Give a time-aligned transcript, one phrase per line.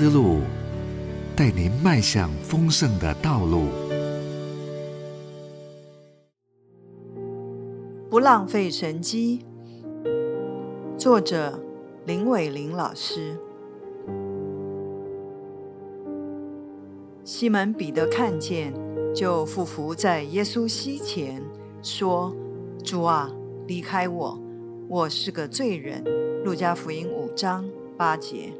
[0.00, 0.42] 思路，
[1.34, 3.64] 带您迈向丰盛的道路。
[8.08, 9.44] 不浪费神机。
[10.96, 11.60] 作者
[12.06, 13.36] 林伟玲老师。
[17.24, 18.72] 西门彼得看见，
[19.12, 21.42] 就俯伏在耶稣膝前，
[21.82, 22.32] 说
[22.84, 23.28] ：“主啊，
[23.66, 24.40] 离开我，
[24.88, 26.04] 我是个罪人。”
[26.46, 28.52] 路加福音五章八节。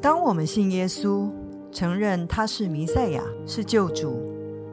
[0.00, 1.28] 当我们信耶稣，
[1.72, 4.22] 承认他是弥赛亚，是救主，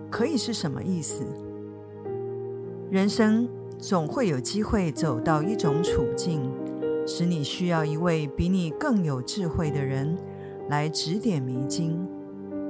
[0.10, 1.24] 可以是什么意思？
[2.92, 6.42] 人生总会有机会走到一种处境，
[7.08, 10.16] 使你需要一位比你更有智慧的人
[10.70, 12.08] 来指点迷津，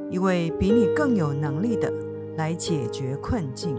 [0.09, 1.91] 一位比你更有能力的
[2.37, 3.75] 来解决困境。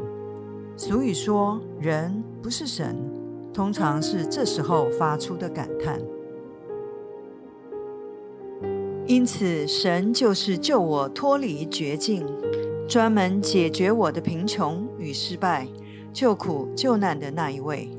[0.76, 2.94] 俗语说：“人不是神”，
[3.54, 5.98] 通常是这时候发出的感叹。
[9.06, 12.26] 因此，神就是救我脱离绝境，
[12.88, 15.66] 专门解决我的贫穷与失败。
[16.12, 17.90] 救苦救难的那一位，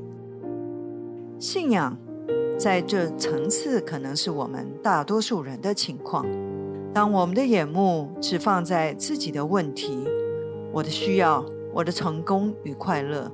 [1.38, 1.96] 信仰
[2.58, 6.26] 在这层次可能是我们大多数人的情况。
[6.92, 9.96] 当我们的眼目只放在自己的问题、
[10.72, 13.30] 我的需要、我的成功与快乐，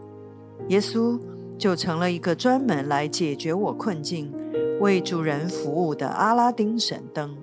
[0.69, 1.19] 耶稣
[1.57, 4.31] 就成了一个专门来解决我困境、
[4.81, 7.35] 为主人服务的阿拉丁神灯。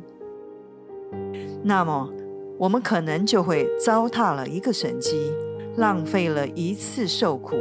[1.63, 2.09] 那么，
[2.57, 5.31] 我们可能就会糟蹋了一个神机。
[5.77, 7.55] 浪费了一次受苦，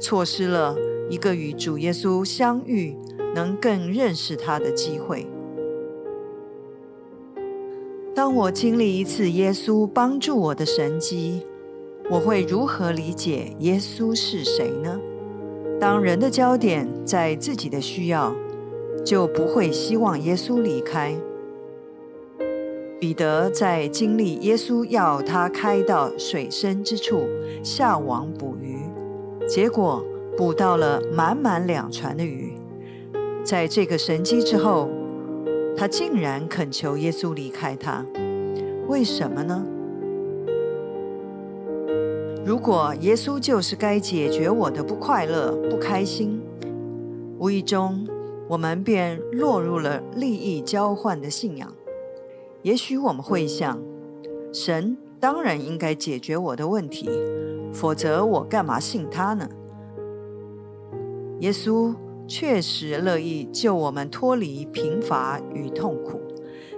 [0.00, 0.74] 错失了
[1.08, 2.96] 一个与主耶稣相遇、
[3.32, 5.24] 能更认识他的机会。
[8.12, 11.46] 当我经历一次耶稣帮助我的神迹，
[12.10, 14.98] 我会如何理解耶稣是谁呢？
[15.80, 18.34] 当人的焦点在自己的需要，
[19.04, 21.14] 就不会希望耶稣离开。
[23.00, 27.28] 彼得在经历耶稣要他开到水深之处
[27.62, 28.78] 下网捕鱼，
[29.46, 30.02] 结果
[30.36, 32.54] 捕到了满满两船的鱼。
[33.44, 34.88] 在这个神迹之后，
[35.76, 38.06] 他竟然恳求耶稣离开他，
[38.88, 39.66] 为什么呢？
[42.46, 46.40] 如果耶稣就是该解决我的不快乐、不开心，
[47.38, 48.06] 无意中
[48.48, 51.70] 我们便落入了利益交换的信仰。
[52.64, 53.78] 也许我们会想，
[54.50, 57.10] 神当然应该解决我的问题，
[57.70, 59.46] 否则我干嘛信他呢？
[61.40, 61.94] 耶稣
[62.26, 66.18] 确实乐意救我们脱离贫乏与痛苦，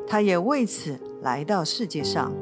[0.09, 2.33] 他也为此来到世界上。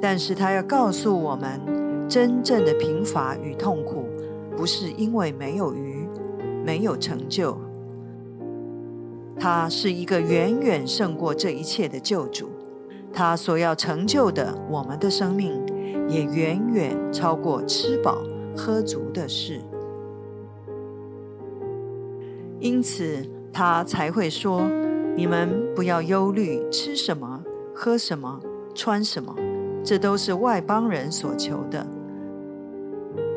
[0.00, 1.60] 但是他要告诉我们，
[2.08, 4.04] 真正的贫乏与痛苦，
[4.56, 6.06] 不是因为没有鱼、
[6.64, 7.58] 没有成就，
[9.36, 12.48] 他是一个远远胜过这一切的救主。
[13.12, 15.60] 他所要成就的，我们的生命
[16.08, 18.18] 也远远超过吃饱
[18.56, 19.60] 喝足的事。
[22.60, 24.62] 因此，他才会说
[25.16, 27.42] ：“你们不要忧虑，吃什么，
[27.74, 28.40] 喝什么，
[28.74, 29.34] 穿什么，
[29.82, 31.86] 这都是外邦人所求的。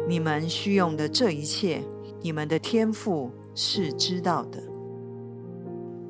[0.08, 1.82] 你们需用的这一切，
[2.22, 4.62] 你们的天赋是知道的。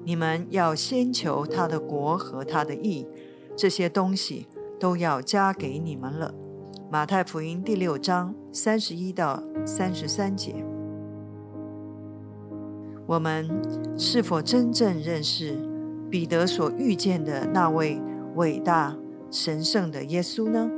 [0.03, 3.07] 你们要先求他的国和他的义。”
[3.55, 4.47] 这些东西
[4.79, 6.33] 都要加给你们了。
[6.91, 10.53] 马太福音第六章三十一到三十三节，
[13.05, 13.49] 我们
[13.97, 15.57] 是否真正认识
[16.09, 17.99] 彼得所遇见的那位
[18.35, 18.95] 伟大
[19.31, 20.69] 神圣的耶稣呢？